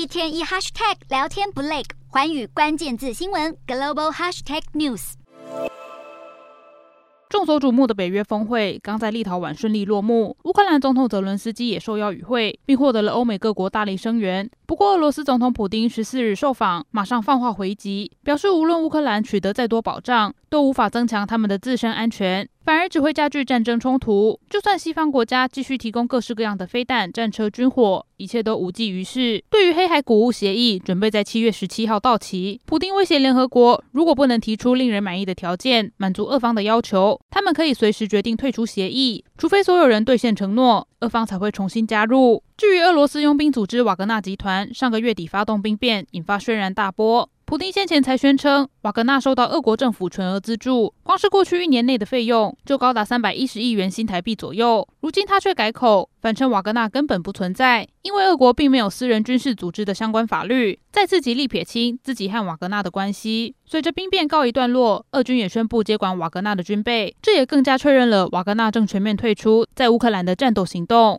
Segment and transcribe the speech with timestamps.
[0.00, 5.12] 一天一 hashtag 聊天不累，环宇关键字新闻 global hashtag news。
[7.28, 14.50] 众所瞩目的北约峰会刚在立陶宛顺利落幕，乌克兰总统泽伦斯基也受邀与会，并获得了欧美各国大力声援。
[14.64, 22.48] 不过，俄罗斯总统普丁十四日受访，马上放话回击，表示无论乌克兰取得再多保障，都无法增强他们的自身安全。
[22.70, 24.38] 反而只会加剧战争冲突。
[24.48, 29.42] 就算西方国家继续提供各式各样的飞弹、战车、军火，一切都无济于事。
[29.50, 42.40] 对于黑海谷物协议准备在七月十七号到期，普丁威胁联合国，如果不能提出令人满意的条件，满足俄方的要求，他们可以随时决定退出协议，除非所有人兑现承诺，俄方才会重新加入。
[42.56, 47.28] 至于俄罗斯佣兵组织瓦格纳集团，上个月底发动兵变，引发轩然大波。
[47.50, 54.86] 普丁先前才宣称，瓦格纳受到俄国政府全额资助，光是过去一年内的费用就高达三百一十亿元新台币左右。
[55.00, 63.56] 如今他却改口，反称瓦格纳根本不存在，因为俄国并没有私人军事组织的相关法律，再次极力撇清自己和瓦格纳的关系。
[63.66, 71.18] 随着兵变告一段落，俄军也宣布接管瓦格纳的军备，这也更加确认了瓦格纳正全面退出在乌克兰的战斗行动。